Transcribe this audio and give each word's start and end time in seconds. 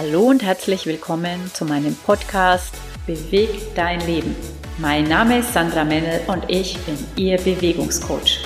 Hallo 0.00 0.28
und 0.28 0.44
herzlich 0.44 0.86
willkommen 0.86 1.50
zu 1.52 1.64
meinem 1.64 1.92
Podcast 1.92 2.72
Beweg 3.04 3.50
dein 3.74 3.98
Leben. 4.06 4.36
Mein 4.78 5.08
Name 5.08 5.40
ist 5.40 5.52
Sandra 5.52 5.82
Mennel 5.82 6.20
und 6.28 6.44
ich 6.46 6.78
bin 6.84 6.96
Ihr 7.16 7.36
Bewegungscoach. 7.36 8.44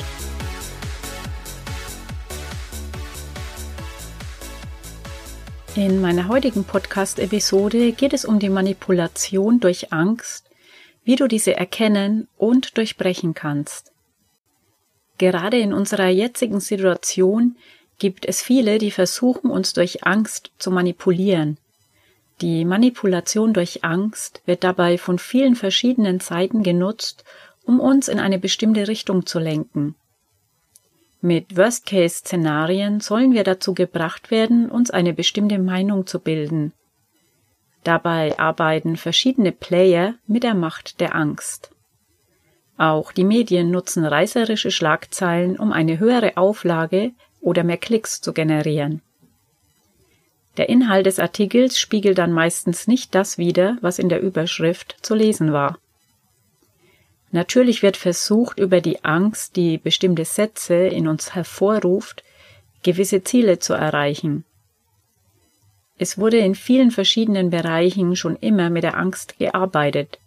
In 5.76 6.00
meiner 6.00 6.28
heutigen 6.28 6.64
Podcast-Episode 6.64 7.92
geht 7.92 8.14
es 8.14 8.24
um 8.24 8.38
die 8.38 8.48
Manipulation 8.48 9.60
durch 9.60 9.92
Angst, 9.92 10.48
wie 11.04 11.16
du 11.16 11.28
diese 11.28 11.54
erkennen 11.54 12.28
und 12.38 12.78
durchbrechen 12.78 13.34
kannst. 13.34 13.92
Gerade 15.18 15.58
in 15.58 15.74
unserer 15.74 16.08
jetzigen 16.08 16.60
Situation 16.60 17.56
gibt 17.98 18.26
es 18.26 18.42
viele, 18.42 18.78
die 18.78 18.90
versuchen, 18.90 19.50
uns 19.50 19.72
durch 19.72 20.04
Angst 20.04 20.50
zu 20.58 20.70
manipulieren. 20.70 21.58
Die 22.40 22.64
Manipulation 22.64 23.52
durch 23.52 23.84
Angst 23.84 24.42
wird 24.46 24.64
dabei 24.64 24.98
von 24.98 25.18
vielen 25.18 25.54
verschiedenen 25.54 26.18
Seiten 26.18 26.62
genutzt, 26.62 27.24
um 27.64 27.78
uns 27.78 28.08
in 28.08 28.18
eine 28.18 28.38
bestimmte 28.38 28.88
Richtung 28.88 29.26
zu 29.26 29.38
lenken. 29.38 29.94
Mit 31.20 31.56
Worst-Case-Szenarien 31.56 32.98
sollen 32.98 33.32
wir 33.32 33.44
dazu 33.44 33.74
gebracht 33.74 34.32
werden, 34.32 34.68
uns 34.68 34.90
eine 34.90 35.12
bestimmte 35.12 35.60
Meinung 35.60 36.04
zu 36.08 36.18
bilden. 36.18 36.72
Dabei 37.84 38.36
arbeiten 38.38 38.96
verschiedene 38.96 39.52
Player 39.52 40.14
mit 40.26 40.42
der 40.42 40.54
Macht 40.54 40.98
der 40.98 41.14
Angst. 41.14 41.70
Auch 42.76 43.12
die 43.12 43.22
Medien 43.22 43.70
nutzen 43.70 44.04
reißerische 44.04 44.72
Schlagzeilen, 44.72 45.56
um 45.56 45.72
eine 45.72 46.00
höhere 46.00 46.36
Auflage 46.36 47.12
oder 47.42 47.64
mehr 47.64 47.76
Klicks 47.76 48.22
zu 48.22 48.32
generieren. 48.32 49.02
Der 50.56 50.68
Inhalt 50.68 51.06
des 51.06 51.18
Artikels 51.18 51.78
spiegelt 51.78 52.18
dann 52.18 52.32
meistens 52.32 52.86
nicht 52.86 53.14
das 53.14 53.36
wider, 53.36 53.76
was 53.80 53.98
in 53.98 54.08
der 54.08 54.20
Überschrift 54.20 54.96
zu 55.02 55.14
lesen 55.14 55.52
war. 55.52 55.78
Natürlich 57.30 57.82
wird 57.82 57.96
versucht, 57.96 58.58
über 58.58 58.82
die 58.82 59.04
Angst, 59.04 59.56
die 59.56 59.78
bestimmte 59.78 60.26
Sätze 60.26 60.74
in 60.74 61.08
uns 61.08 61.34
hervorruft, 61.34 62.22
gewisse 62.82 63.24
Ziele 63.24 63.58
zu 63.58 63.72
erreichen. 63.72 64.44
Es 65.96 66.18
wurde 66.18 66.38
in 66.38 66.54
vielen 66.54 66.90
verschiedenen 66.90 67.48
Bereichen 67.48 68.16
schon 68.16 68.36
immer 68.36 68.68
mit 68.68 68.82
der 68.82 68.98
Angst 68.98 69.38
gearbeitet, 69.38 70.18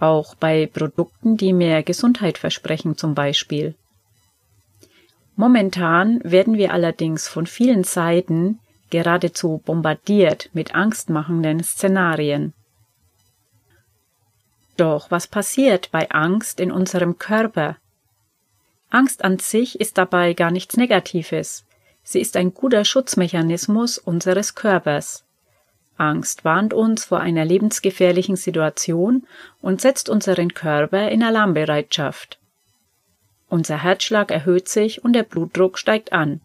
auch 0.00 0.34
bei 0.34 0.66
Produkten, 0.66 1.36
die 1.36 1.52
mehr 1.52 1.82
Gesundheit 1.84 2.38
versprechen 2.38 2.96
zum 2.96 3.14
Beispiel. 3.14 3.74
Momentan 5.38 6.18
werden 6.24 6.58
wir 6.58 6.72
allerdings 6.72 7.28
von 7.28 7.46
vielen 7.46 7.84
Seiten 7.84 8.58
geradezu 8.90 9.62
bombardiert 9.64 10.50
mit 10.52 10.74
angstmachenden 10.74 11.62
Szenarien. 11.62 12.54
Doch 14.76 15.12
was 15.12 15.28
passiert 15.28 15.92
bei 15.92 16.10
Angst 16.10 16.58
in 16.58 16.72
unserem 16.72 17.18
Körper? 17.18 17.76
Angst 18.90 19.22
an 19.22 19.38
sich 19.38 19.78
ist 19.78 19.96
dabei 19.96 20.32
gar 20.32 20.50
nichts 20.50 20.76
Negatives. 20.76 21.64
Sie 22.02 22.20
ist 22.20 22.36
ein 22.36 22.52
guter 22.52 22.84
Schutzmechanismus 22.84 23.96
unseres 23.96 24.56
Körpers. 24.56 25.24
Angst 25.96 26.44
warnt 26.44 26.74
uns 26.74 27.04
vor 27.04 27.20
einer 27.20 27.44
lebensgefährlichen 27.44 28.34
Situation 28.34 29.24
und 29.60 29.82
setzt 29.82 30.08
unseren 30.08 30.52
Körper 30.52 31.08
in 31.10 31.22
Alarmbereitschaft. 31.22 32.40
Unser 33.48 33.82
Herzschlag 33.82 34.30
erhöht 34.30 34.68
sich 34.68 35.04
und 35.04 35.14
der 35.14 35.22
Blutdruck 35.22 35.78
steigt 35.78 36.12
an. 36.12 36.40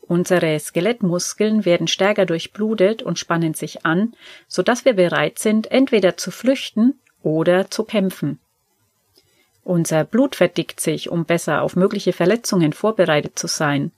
Unsere 0.00 0.58
Skelettmuskeln 0.58 1.64
werden 1.64 1.86
stärker 1.86 2.24
durchblutet 2.24 3.02
und 3.02 3.18
spannen 3.18 3.54
sich 3.54 3.84
an, 3.84 4.14
so 4.46 4.62
dass 4.62 4.84
wir 4.84 4.94
bereit 4.94 5.38
sind, 5.38 5.70
entweder 5.70 6.16
zu 6.16 6.30
flüchten 6.30 6.98
oder 7.22 7.70
zu 7.70 7.84
kämpfen. 7.84 8.38
Unser 9.64 10.04
Blut 10.04 10.34
verdickt 10.34 10.80
sich, 10.80 11.10
um 11.10 11.26
besser 11.26 11.60
auf 11.60 11.76
mögliche 11.76 12.14
Verletzungen 12.14 12.72
vorbereitet 12.72 13.38
zu 13.38 13.46
sein. 13.48 13.92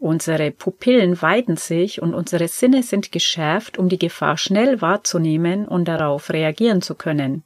Unsere 0.00 0.50
Pupillen 0.50 1.20
weiten 1.20 1.58
sich 1.58 2.00
und 2.00 2.14
unsere 2.14 2.48
Sinne 2.48 2.82
sind 2.82 3.12
geschärft, 3.12 3.78
um 3.78 3.90
die 3.90 3.98
Gefahr 3.98 4.38
schnell 4.38 4.80
wahrzunehmen 4.80 5.68
und 5.68 5.86
darauf 5.86 6.30
reagieren 6.30 6.80
zu 6.80 6.94
können. 6.94 7.42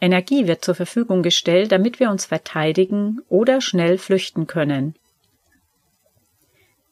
Energie 0.00 0.46
wird 0.46 0.64
zur 0.64 0.74
Verfügung 0.74 1.22
gestellt, 1.22 1.72
damit 1.72 2.00
wir 2.00 2.10
uns 2.10 2.26
verteidigen 2.26 3.20
oder 3.28 3.60
schnell 3.60 3.98
flüchten 3.98 4.46
können. 4.46 4.94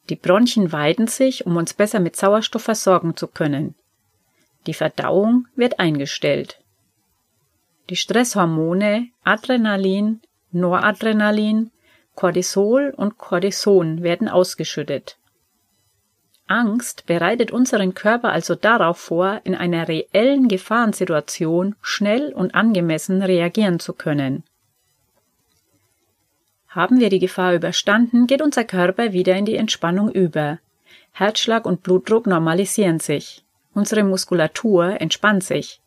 Die 0.09 0.15
Bronchien 0.15 0.71
weiten 0.71 1.07
sich, 1.07 1.45
um 1.45 1.57
uns 1.57 1.73
besser 1.73 1.99
mit 1.99 2.15
Sauerstoff 2.15 2.63
versorgen 2.63 3.15
zu 3.15 3.27
können. 3.27 3.75
Die 4.67 4.73
Verdauung 4.73 5.47
wird 5.55 5.79
eingestellt. 5.79 6.59
Die 7.89 7.95
Stresshormone 7.95 9.09
Adrenalin, 9.23 10.21
Noradrenalin, 10.51 11.71
Cortisol 12.15 12.93
und 12.95 13.17
Cortison 13.17 14.01
werden 14.01 14.27
ausgeschüttet. 14.27 15.17
Angst 16.47 17.07
bereitet 17.07 17.49
unseren 17.49 17.95
Körper 17.95 18.31
also 18.31 18.53
darauf 18.53 18.99
vor, 18.99 19.41
in 19.45 19.55
einer 19.55 19.87
reellen 19.87 20.47
Gefahrensituation 20.47 21.75
schnell 21.81 22.33
und 22.33 22.53
angemessen 22.53 23.23
reagieren 23.23 23.79
zu 23.79 23.93
können. 23.93 24.43
Haben 26.67 26.99
wir 26.99 27.09
die 27.09 27.19
Gefahr 27.19 27.55
überstanden, 27.55 28.27
geht 28.27 28.41
unser 28.41 28.63
Körper 28.63 29.11
wieder 29.11 29.35
in 29.35 29.45
die 29.45 29.55
Entspannung 29.55 30.11
über. 30.11 30.59
Herzschlag 31.13 31.65
und 31.65 31.81
Blutdruck 31.81 32.27
normalisieren 32.27 32.99
sich. 32.99 33.43
Unsere 33.73 34.03
Muskulatur 34.03 35.01
entspannt 35.01 35.43
sich. 35.43 35.81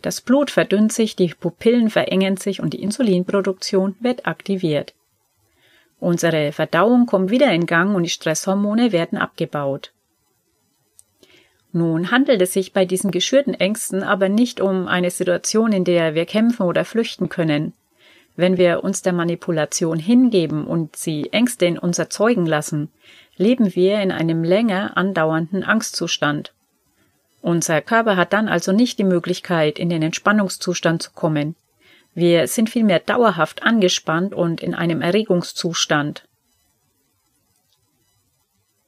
Das 0.00 0.20
Blut 0.20 0.50
verdünnt 0.50 0.92
sich, 0.92 1.16
die 1.16 1.28
Pupillen 1.28 1.88
verengen 1.90 2.36
sich 2.36 2.60
und 2.60 2.74
die 2.74 2.82
Insulinproduktion 2.82 3.96
wird 4.00 4.26
aktiviert. 4.26 4.94
Unsere 5.98 6.52
Verdauung 6.52 7.06
kommt 7.06 7.30
wieder 7.30 7.50
in 7.50 7.64
Gang 7.64 7.96
und 7.96 8.02
die 8.02 8.10
Stresshormone 8.10 8.92
werden 8.92 9.16
abgebaut. 9.16 9.93
Nun 11.76 12.12
handelt 12.12 12.40
es 12.40 12.52
sich 12.52 12.72
bei 12.72 12.84
diesen 12.84 13.10
geschürten 13.10 13.52
Ängsten 13.52 14.04
aber 14.04 14.28
nicht 14.28 14.60
um 14.60 14.86
eine 14.86 15.10
Situation, 15.10 15.72
in 15.72 15.82
der 15.82 16.14
wir 16.14 16.24
kämpfen 16.24 16.62
oder 16.62 16.84
flüchten 16.84 17.28
können. 17.28 17.72
Wenn 18.36 18.58
wir 18.58 18.84
uns 18.84 19.02
der 19.02 19.12
Manipulation 19.12 19.98
hingeben 19.98 20.68
und 20.68 20.94
sie 20.94 21.32
Ängste 21.32 21.66
in 21.66 21.76
uns 21.76 21.98
erzeugen 21.98 22.46
lassen, 22.46 22.92
leben 23.36 23.74
wir 23.74 24.00
in 24.00 24.12
einem 24.12 24.44
länger 24.44 24.96
andauernden 24.96 25.64
Angstzustand. 25.64 26.52
Unser 27.42 27.82
Körper 27.82 28.16
hat 28.16 28.32
dann 28.32 28.46
also 28.46 28.70
nicht 28.70 29.00
die 29.00 29.04
Möglichkeit, 29.04 29.80
in 29.80 29.90
den 29.90 30.02
Entspannungszustand 30.02 31.02
zu 31.02 31.10
kommen. 31.10 31.56
Wir 32.14 32.46
sind 32.46 32.70
vielmehr 32.70 33.00
dauerhaft 33.00 33.64
angespannt 33.64 34.32
und 34.32 34.62
in 34.62 34.76
einem 34.76 35.02
Erregungszustand. 35.02 36.22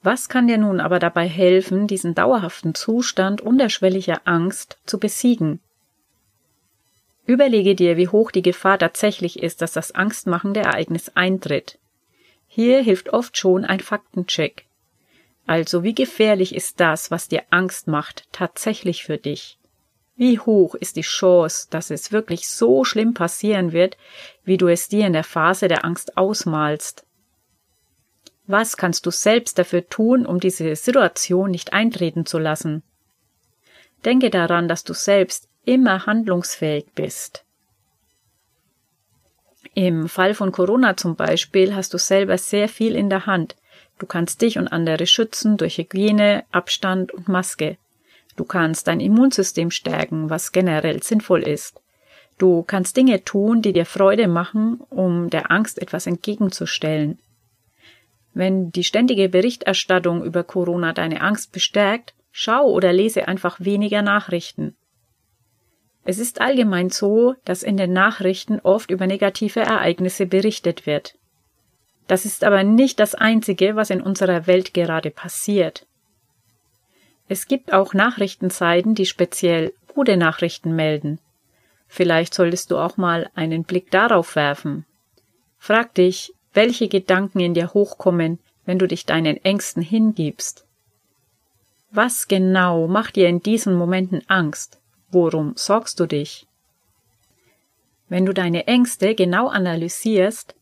Was 0.07 0.29
kann 0.29 0.47
dir 0.47 0.57
nun 0.57 0.79
aber 0.79 1.01
dabei 1.01 1.27
helfen, 1.27 1.89
diesen 1.89 2.15
dauerhaften 2.15 2.77
Zustand 2.77 3.41
unterschwelliger 3.41 4.21
Angst 4.25 4.79
zu 4.87 5.01
besiegen? 5.01 5.59
Überlege 7.27 7.75
dir, 7.75 7.97
wie 7.97 8.07
hoch 8.07 8.31
die 8.31 8.43
Gefahr 8.43 8.79
tatsächlich 8.79 9.43
ist, 9.43 9.63
dass 9.63 9.73
das 9.73 9.97
angstmachende 9.97 10.61
Ereignis 10.61 11.11
eintritt. 11.17 11.81
Hier 12.47 12.83
hilft 12.83 13.13
oft 13.13 13.37
schon 13.37 13.65
ein 13.65 13.81
Faktencheck. 13.81 14.67
Also 15.45 15.83
wie 15.83 15.97
gefährlich 15.97 16.55
ist 16.55 16.79
das, 16.79 17.11
was 17.11 17.27
dir 17.27 17.43
Angst 17.51 17.89
macht, 17.89 18.29
tatsächlich 18.31 19.03
für 19.03 19.19
dich? 19.19 19.59
Wie 20.15 20.39
hoch 20.39 20.77
ist 20.77 20.95
die 20.95 21.01
Chance, 21.01 21.67
dass 21.69 21.91
es 21.91 22.13
wirklich 22.13 22.47
so 22.47 22.85
schlimm 22.85 23.13
passieren 23.13 23.73
wird, 23.73 23.97
wie 24.45 24.57
du 24.57 24.69
es 24.69 24.87
dir 24.87 25.05
in 25.05 25.15
der 25.15 25.25
Phase 25.25 25.67
der 25.67 25.85
Angst 25.85 26.17
ausmalst? 26.17 27.06
Was 28.47 28.77
kannst 28.77 29.07
du 29.07 29.11
selbst 29.11 29.59
dafür 29.59 29.89
tun, 29.89 30.25
um 30.25 30.39
diese 30.39 30.77
Situation 30.77 31.51
nicht 31.51 31.73
eintreten 31.73 32.27
zu 32.27 32.39
lassen? 32.39 32.83
Denke 34.05 34.31
daran, 34.31 34.69
dass 34.69 34.85
du 34.85 34.95
selbst 34.95 35.49
immer 35.65 36.07
handlungsfähig 36.07 36.87
bist. 36.95 37.45
Im 39.75 40.09
Fall 40.09 40.35
von 40.35 40.53
Corona 40.53 40.97
zum 40.97 41.17
Beispiel 41.17 41.75
hast 41.75 41.93
du 41.93 41.99
selber 41.99 42.39
sehr 42.39 42.69
viel 42.69 42.95
in 42.95 43.11
der 43.11 43.27
Hand. 43.27 43.57
Du 43.99 44.07
kannst 44.07 44.41
dich 44.43 44.59
und 44.59 44.69
andere 44.69 45.07
schützen 45.07 45.57
durch 45.57 45.79
Hygiene, 45.79 46.45
Abstand 46.53 47.13
und 47.13 47.29
Maske. 47.29 47.77
Du 48.37 48.45
kannst 48.45 48.87
dein 48.87 49.01
Immunsystem 49.01 49.71
stärken, 49.71 50.31
was 50.31 50.53
generell 50.53 51.03
sinnvoll 51.03 51.43
ist. 51.43 51.81
Du 52.39 52.63
kannst 52.63 52.97
Dinge 52.97 53.25
tun, 53.25 53.61
die 53.61 53.73
dir 53.73 53.87
Freude 53.87 54.29
machen, 54.29 54.81
um 54.91 55.31
der 55.31 55.51
Angst 55.51 55.81
etwas 55.81 56.07
entgegenzustellen. 56.07 57.19
Wenn 58.37 58.71
die 58.71 58.85
ständige 58.85 59.31
Berichterstattung 59.31 60.23
über 60.23 60.45
Corona 60.45 60.93
deine 60.93 61.23
Angst 61.23 61.53
bestärkt, 61.53 62.13
schau 62.33 62.67
oder 62.67 62.93
lese 62.93 63.29
einfach 63.29 63.61
weniger 63.61 64.03
Nachrichten. 64.03 64.77
Es 66.05 66.19
ist 66.19 66.43
allgemein 66.43 66.91
so, 66.91 67.35
dass 67.47 67.63
in 67.63 67.79
den 67.79 67.95
Nachrichten 67.95 68.61
oft 68.61 68.91
über 68.91 69.07
negative 69.07 69.61
Ereignisse 69.61 70.27
berichtet 70.27 70.85
wird. 70.85 71.17
Das 72.09 72.27
ist 72.27 72.45
aber 72.45 72.63
nicht 72.63 73.01
das 73.01 73.15
Einzige, 73.15 73.75
was 73.75 73.89
in 73.89 74.03
unserer 74.03 74.47
Welt 74.47 74.75
gerade 74.75 75.11
passiert. 75.11 75.87
Es 77.29 77.49
gibt 77.49 77.73
auch 77.73 77.95
Nachrichtenseiten, 77.95 78.95
die 78.95 79.07
speziell 79.07 79.73
gute 79.95 80.19
Nachrichten 80.19 80.77
melden. 80.77 81.21
Vielleicht 81.89 82.35
solltest 82.35 82.71
du 82.71 82.77
auch 82.77 82.99
mal 82.99 83.31
einen 83.35 83.65
Blick 83.65 83.91
darauf 83.91 84.37
werfen. 84.37 84.85
Frag 85.59 85.95
dich, 85.95 86.35
welche 86.57 86.89
Gedanken 86.89 87.39
in 87.39 87.55
dir 87.55 87.75
hochkommen, 87.75 88.39
wenn 88.65 88.79
du 88.79 88.89
dich 88.89 89.07
deinen 89.07 89.37
Ängsten 89.45 89.83
hingibst. 89.83 90.67
Was 91.91 92.29
genau 92.29 92.89
macht 92.89 93.17
dir 93.17 93.29
in 93.29 93.43
diesen 93.43 93.75
Momenten 93.75 94.23
Angst? 94.27 94.81
Worum 95.11 95.53
sorgst 95.57 96.01
du 96.01 96.07
dich? 96.07 96.47
Wenn 98.09 98.27
du 98.27 98.33
deine 98.33 98.67
Ängste 98.67 99.15
genau 99.15 99.49
analysierst, 99.49 100.55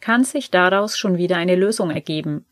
kann 0.00 0.24
sich 0.24 0.50
daraus 0.50 0.98
schon 0.98 1.18
wieder 1.18 1.36
eine 1.36 1.54
Lösung 1.54 1.90
ergeben. 1.90 2.44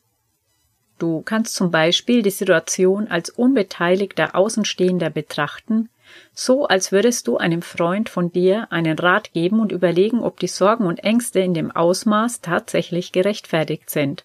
Du 0.98 1.22
kannst 1.22 1.54
zum 1.54 1.70
Beispiel 1.70 2.22
die 2.22 2.30
Situation 2.30 3.08
als 3.08 3.30
unbeteiligter 3.30 4.34
Außenstehender 4.34 5.10
betrachten, 5.10 5.88
so 6.32 6.66
als 6.66 6.92
würdest 6.92 7.26
du 7.26 7.36
einem 7.36 7.62
Freund 7.62 8.08
von 8.08 8.32
dir 8.32 8.70
einen 8.72 8.98
Rat 8.98 9.32
geben 9.32 9.60
und 9.60 9.72
überlegen, 9.72 10.22
ob 10.22 10.40
die 10.40 10.48
Sorgen 10.48 10.86
und 10.86 11.04
Ängste 11.04 11.40
in 11.40 11.54
dem 11.54 11.70
Ausmaß 11.70 12.40
tatsächlich 12.40 13.12
gerechtfertigt 13.12 13.90
sind. 13.90 14.24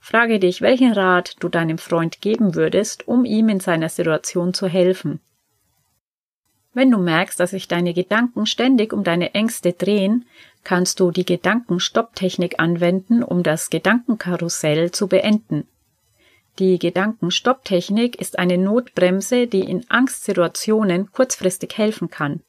Frage 0.00 0.38
dich, 0.38 0.60
welchen 0.60 0.92
Rat 0.92 1.36
du 1.40 1.48
deinem 1.48 1.78
Freund 1.78 2.20
geben 2.20 2.54
würdest, 2.54 3.08
um 3.08 3.24
ihm 3.24 3.48
in 3.48 3.60
seiner 3.60 3.88
Situation 3.88 4.54
zu 4.54 4.68
helfen. 4.68 5.20
Wenn 6.74 6.90
du 6.90 6.98
merkst, 6.98 7.40
dass 7.40 7.50
sich 7.50 7.68
deine 7.68 7.94
Gedanken 7.94 8.44
ständig 8.44 8.92
um 8.92 9.02
deine 9.02 9.34
Ängste 9.34 9.72
drehen, 9.72 10.26
kannst 10.62 11.00
du 11.00 11.10
die 11.10 11.24
Gedankenstopptechnik 11.24 12.60
anwenden, 12.60 13.22
um 13.22 13.42
das 13.42 13.70
Gedankenkarussell 13.70 14.90
zu 14.90 15.08
beenden. 15.08 15.66
Die 16.58 16.78
Gedankenstopptechnik 16.78 18.16
ist 18.18 18.38
eine 18.38 18.56
Notbremse, 18.56 19.46
die 19.46 19.60
in 19.60 19.84
Angstsituationen 19.90 21.12
kurzfristig 21.12 21.76
helfen 21.76 22.08
kann. 22.08 22.40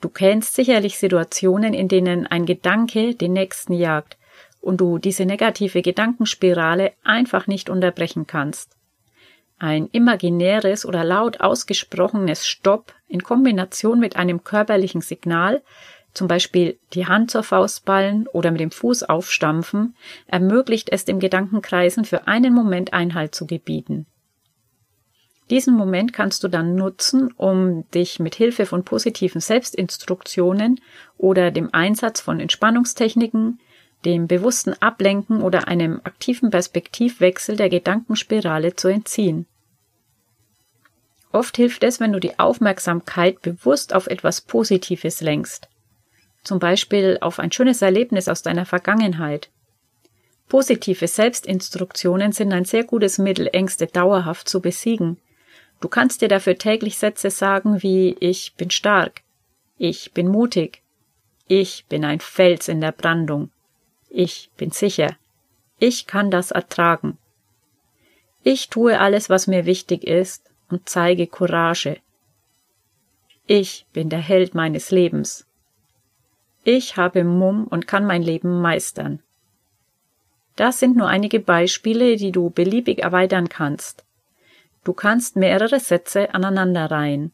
Du 0.00 0.08
kennst 0.08 0.54
sicherlich 0.54 0.98
Situationen, 0.98 1.72
in 1.72 1.88
denen 1.88 2.26
ein 2.26 2.46
Gedanke 2.46 3.14
den 3.14 3.32
nächsten 3.32 3.72
jagt 3.72 4.18
und 4.60 4.80
du 4.80 4.98
diese 4.98 5.24
negative 5.24 5.82
Gedankenspirale 5.82 6.92
einfach 7.04 7.46
nicht 7.46 7.70
unterbrechen 7.70 8.26
kannst. 8.26 8.76
Ein 9.58 9.86
imaginäres 9.92 10.84
oder 10.84 11.04
laut 11.04 11.40
ausgesprochenes 11.40 12.46
Stopp 12.46 12.92
in 13.08 13.22
Kombination 13.22 14.00
mit 14.00 14.16
einem 14.16 14.42
körperlichen 14.42 15.00
Signal, 15.00 15.62
zum 16.16 16.28
Beispiel 16.28 16.78
die 16.92 17.06
Hand 17.06 17.30
zur 17.30 17.42
Faust 17.42 17.84
ballen 17.84 18.26
oder 18.28 18.50
mit 18.50 18.60
dem 18.60 18.70
Fuß 18.70 19.04
aufstampfen, 19.04 19.94
ermöglicht 20.26 20.90
es 20.90 21.04
dem 21.04 21.20
Gedankenkreisen 21.20 22.04
für 22.04 22.26
einen 22.26 22.54
Moment 22.54 22.92
Einhalt 22.92 23.34
zu 23.34 23.46
gebieten. 23.46 24.06
Diesen 25.50 25.76
Moment 25.76 26.12
kannst 26.12 26.42
du 26.42 26.48
dann 26.48 26.74
nutzen, 26.74 27.32
um 27.36 27.88
dich 27.92 28.18
mit 28.18 28.34
Hilfe 28.34 28.66
von 28.66 28.84
positiven 28.84 29.40
Selbstinstruktionen 29.40 30.80
oder 31.18 31.52
dem 31.52 31.72
Einsatz 31.72 32.20
von 32.20 32.40
Entspannungstechniken 32.40 33.60
dem 34.04 34.26
bewussten 34.28 34.74
Ablenken 34.74 35.42
oder 35.42 35.68
einem 35.68 36.00
aktiven 36.04 36.50
Perspektivwechsel 36.50 37.56
der 37.56 37.68
Gedankenspirale 37.68 38.76
zu 38.76 38.88
entziehen. 38.88 39.46
Oft 41.32 41.56
hilft 41.56 41.82
es, 41.82 42.00
wenn 42.00 42.12
du 42.12 42.20
die 42.20 42.38
Aufmerksamkeit 42.38 43.42
bewusst 43.42 43.94
auf 43.94 44.06
etwas 44.06 44.40
Positives 44.40 45.20
lenkst, 45.20 45.68
zum 46.46 46.58
Beispiel 46.58 47.18
auf 47.20 47.38
ein 47.38 47.52
schönes 47.52 47.82
Erlebnis 47.82 48.28
aus 48.28 48.42
deiner 48.42 48.66
Vergangenheit. 48.66 49.50
Positive 50.48 51.06
Selbstinstruktionen 51.08 52.32
sind 52.32 52.52
ein 52.52 52.64
sehr 52.64 52.84
gutes 52.84 53.18
Mittel, 53.18 53.48
Ängste 53.52 53.86
dauerhaft 53.86 54.48
zu 54.48 54.60
besiegen. 54.60 55.18
Du 55.80 55.88
kannst 55.88 56.22
dir 56.22 56.28
dafür 56.28 56.56
täglich 56.56 56.98
Sätze 56.98 57.30
sagen 57.30 57.82
wie 57.82 58.16
Ich 58.20 58.54
bin 58.54 58.70
stark, 58.70 59.22
ich 59.76 60.12
bin 60.12 60.28
mutig, 60.28 60.82
ich 61.48 61.84
bin 61.88 62.04
ein 62.04 62.20
Fels 62.20 62.68
in 62.68 62.80
der 62.80 62.92
Brandung, 62.92 63.50
ich 64.08 64.50
bin 64.56 64.70
sicher. 64.70 65.16
Ich 65.78 66.06
kann 66.06 66.30
das 66.30 66.52
ertragen. 66.52 67.18
Ich 68.42 68.70
tue 68.70 68.98
alles, 68.98 69.28
was 69.28 69.46
mir 69.46 69.66
wichtig 69.66 70.04
ist 70.04 70.50
und 70.70 70.88
zeige 70.88 71.26
Courage. 71.26 71.98
Ich 73.46 73.86
bin 73.92 74.08
der 74.08 74.20
Held 74.20 74.54
meines 74.54 74.90
Lebens. 74.90 75.46
Ich 76.68 76.96
habe 76.96 77.22
Mumm 77.22 77.68
und 77.68 77.86
kann 77.86 78.04
mein 78.04 78.22
Leben 78.22 78.60
meistern. 78.60 79.20
Das 80.56 80.80
sind 80.80 80.96
nur 80.96 81.06
einige 81.06 81.38
Beispiele, 81.38 82.16
die 82.16 82.32
du 82.32 82.50
beliebig 82.50 83.04
erweitern 83.04 83.48
kannst. 83.48 84.04
Du 84.82 84.92
kannst 84.92 85.36
mehrere 85.36 85.78
Sätze 85.78 86.34
aneinanderreihen. 86.34 87.30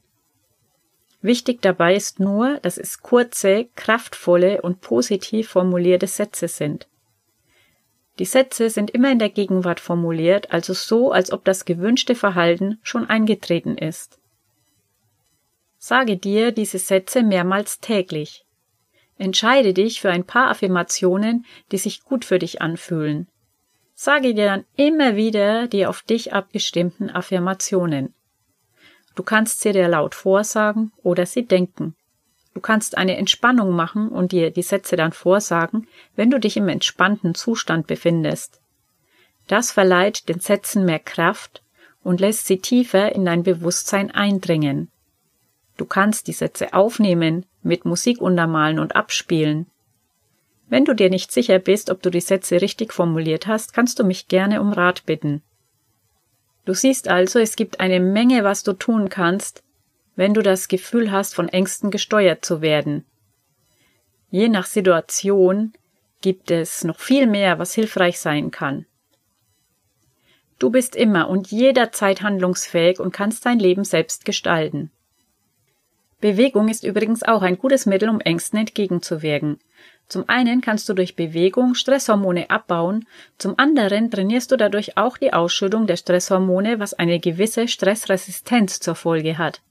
Wichtig 1.22 1.62
dabei 1.62 1.94
ist 1.94 2.20
nur, 2.20 2.58
dass 2.60 2.76
es 2.76 3.00
kurze, 3.00 3.70
kraftvolle 3.74 4.60
und 4.60 4.82
positiv 4.82 5.48
formulierte 5.48 6.08
Sätze 6.08 6.46
sind. 6.46 6.86
Die 8.18 8.26
Sätze 8.26 8.68
sind 8.68 8.90
immer 8.90 9.10
in 9.10 9.18
der 9.18 9.30
Gegenwart 9.30 9.80
formuliert, 9.80 10.52
also 10.52 10.74
so, 10.74 11.10
als 11.10 11.32
ob 11.32 11.46
das 11.46 11.64
gewünschte 11.64 12.14
Verhalten 12.14 12.80
schon 12.82 13.08
eingetreten 13.08 13.78
ist. 13.78 14.18
Sage 15.78 16.18
dir 16.18 16.52
diese 16.52 16.78
Sätze 16.78 17.22
mehrmals 17.22 17.80
täglich. 17.80 18.44
Entscheide 19.22 19.72
dich 19.72 20.00
für 20.00 20.10
ein 20.10 20.24
paar 20.24 20.50
Affirmationen, 20.50 21.46
die 21.70 21.78
sich 21.78 22.02
gut 22.02 22.24
für 22.24 22.40
dich 22.40 22.60
anfühlen. 22.60 23.28
Sage 23.94 24.34
dir 24.34 24.46
dann 24.46 24.64
immer 24.74 25.14
wieder 25.14 25.68
die 25.68 25.86
auf 25.86 26.02
dich 26.02 26.32
abgestimmten 26.32 27.08
Affirmationen. 27.08 28.14
Du 29.14 29.22
kannst 29.22 29.60
sie 29.60 29.70
dir 29.70 29.86
laut 29.86 30.16
vorsagen 30.16 30.90
oder 31.04 31.24
sie 31.24 31.46
denken. 31.46 31.94
Du 32.52 32.60
kannst 32.60 32.98
eine 32.98 33.16
Entspannung 33.16 33.70
machen 33.70 34.08
und 34.08 34.32
dir 34.32 34.50
die 34.50 34.62
Sätze 34.62 34.96
dann 34.96 35.12
vorsagen, 35.12 35.86
wenn 36.16 36.32
du 36.32 36.40
dich 36.40 36.56
im 36.56 36.68
entspannten 36.68 37.36
Zustand 37.36 37.86
befindest. 37.86 38.60
Das 39.46 39.70
verleiht 39.70 40.28
den 40.28 40.40
Sätzen 40.40 40.84
mehr 40.84 40.98
Kraft 40.98 41.62
und 42.02 42.18
lässt 42.18 42.48
sie 42.48 42.58
tiefer 42.58 43.14
in 43.14 43.24
dein 43.24 43.44
Bewusstsein 43.44 44.10
eindringen. 44.10 44.90
Du 45.76 45.84
kannst 45.84 46.26
die 46.26 46.32
Sätze 46.32 46.74
aufnehmen, 46.74 47.46
mit 47.62 47.84
Musik 47.84 48.20
untermalen 48.20 48.78
und 48.78 48.96
abspielen. 48.96 49.66
Wenn 50.68 50.84
du 50.84 50.94
dir 50.94 51.10
nicht 51.10 51.32
sicher 51.32 51.58
bist, 51.58 51.90
ob 51.90 52.02
du 52.02 52.10
die 52.10 52.20
Sätze 52.20 52.60
richtig 52.60 52.92
formuliert 52.92 53.46
hast, 53.46 53.74
kannst 53.74 53.98
du 53.98 54.04
mich 54.04 54.28
gerne 54.28 54.60
um 54.60 54.72
Rat 54.72 55.04
bitten. 55.04 55.42
Du 56.64 56.74
siehst 56.74 57.08
also, 57.08 57.38
es 57.38 57.56
gibt 57.56 57.80
eine 57.80 58.00
Menge, 58.00 58.44
was 58.44 58.62
du 58.62 58.72
tun 58.72 59.08
kannst, 59.08 59.62
wenn 60.16 60.34
du 60.34 60.42
das 60.42 60.68
Gefühl 60.68 61.10
hast, 61.10 61.34
von 61.34 61.48
Ängsten 61.48 61.90
gesteuert 61.90 62.44
zu 62.44 62.62
werden. 62.62 63.04
Je 64.30 64.48
nach 64.48 64.66
Situation 64.66 65.72
gibt 66.20 66.50
es 66.50 66.84
noch 66.84 67.00
viel 67.00 67.26
mehr, 67.26 67.58
was 67.58 67.74
hilfreich 67.74 68.18
sein 68.18 68.50
kann. 68.50 68.86
Du 70.58 70.70
bist 70.70 70.94
immer 70.94 71.28
und 71.28 71.50
jederzeit 71.50 72.22
handlungsfähig 72.22 73.00
und 73.00 73.12
kannst 73.12 73.44
dein 73.44 73.58
Leben 73.58 73.84
selbst 73.84 74.24
gestalten. 74.24 74.92
Bewegung 76.22 76.68
ist 76.68 76.84
übrigens 76.84 77.24
auch 77.24 77.42
ein 77.42 77.58
gutes 77.58 77.84
Mittel, 77.84 78.08
um 78.08 78.20
Ängsten 78.20 78.60
entgegenzuwirken. 78.60 79.58
Zum 80.06 80.28
einen 80.28 80.60
kannst 80.60 80.88
du 80.88 80.94
durch 80.94 81.16
Bewegung 81.16 81.74
Stresshormone 81.74 82.48
abbauen, 82.48 83.06
zum 83.38 83.58
anderen 83.58 84.08
trainierst 84.08 84.52
du 84.52 84.56
dadurch 84.56 84.96
auch 84.96 85.18
die 85.18 85.32
Ausschüttung 85.32 85.88
der 85.88 85.96
Stresshormone, 85.96 86.78
was 86.78 86.94
eine 86.94 87.18
gewisse 87.18 87.66
Stressresistenz 87.66 88.78
zur 88.78 88.94
Folge 88.94 89.36
hat. 89.36 89.62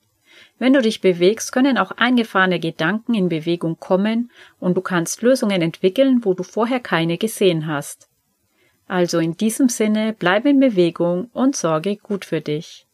Wenn 0.59 0.73
du 0.73 0.81
dich 0.81 0.99
bewegst, 0.99 1.53
können 1.53 1.77
auch 1.77 1.91
eingefahrene 1.91 2.59
Gedanken 2.59 3.13
in 3.13 3.29
Bewegung 3.29 3.79
kommen 3.79 4.29
und 4.59 4.75
du 4.75 4.81
kannst 4.81 5.21
Lösungen 5.21 5.61
entwickeln, 5.61 6.25
wo 6.25 6.33
du 6.33 6.43
vorher 6.43 6.81
keine 6.81 7.17
gesehen 7.17 7.65
hast. 7.65 8.09
Also 8.89 9.19
in 9.19 9.37
diesem 9.37 9.69
Sinne 9.69 10.13
bleib 10.19 10.45
in 10.45 10.59
Bewegung 10.59 11.29
und 11.31 11.55
sorge 11.55 11.95
gut 11.95 12.25
für 12.25 12.41
dich. 12.41 12.87